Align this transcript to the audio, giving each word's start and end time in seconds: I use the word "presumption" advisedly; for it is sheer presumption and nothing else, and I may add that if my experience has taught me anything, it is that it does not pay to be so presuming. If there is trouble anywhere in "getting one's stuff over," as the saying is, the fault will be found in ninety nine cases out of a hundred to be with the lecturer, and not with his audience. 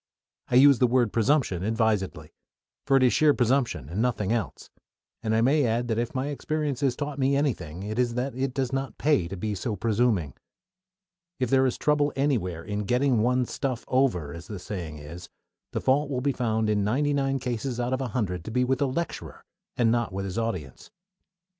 I 0.47 0.55
use 0.55 0.79
the 0.79 0.87
word 0.87 1.13
"presumption" 1.13 1.61
advisedly; 1.63 2.33
for 2.87 2.97
it 2.97 3.03
is 3.03 3.13
sheer 3.13 3.35
presumption 3.35 3.87
and 3.87 4.01
nothing 4.01 4.31
else, 4.31 4.71
and 5.21 5.35
I 5.35 5.41
may 5.41 5.63
add 5.63 5.87
that 5.89 5.99
if 5.99 6.15
my 6.15 6.29
experience 6.29 6.81
has 6.81 6.95
taught 6.95 7.19
me 7.19 7.35
anything, 7.35 7.83
it 7.83 7.99
is 7.99 8.15
that 8.15 8.33
it 8.33 8.51
does 8.55 8.73
not 8.73 8.97
pay 8.97 9.27
to 9.27 9.37
be 9.37 9.53
so 9.53 9.75
presuming. 9.75 10.33
If 11.39 11.51
there 11.51 11.67
is 11.67 11.77
trouble 11.77 12.11
anywhere 12.15 12.63
in 12.63 12.85
"getting 12.85 13.21
one's 13.21 13.51
stuff 13.51 13.85
over," 13.87 14.33
as 14.33 14.47
the 14.47 14.57
saying 14.57 14.97
is, 14.97 15.29
the 15.71 15.79
fault 15.81 16.09
will 16.09 16.19
be 16.21 16.33
found 16.33 16.67
in 16.67 16.83
ninety 16.83 17.13
nine 17.13 17.37
cases 17.37 17.79
out 17.79 17.93
of 17.93 18.01
a 18.01 18.07
hundred 18.07 18.43
to 18.45 18.49
be 18.49 18.63
with 18.63 18.79
the 18.79 18.87
lecturer, 18.87 19.45
and 19.77 19.91
not 19.91 20.11
with 20.11 20.25
his 20.25 20.39
audience. 20.39 20.89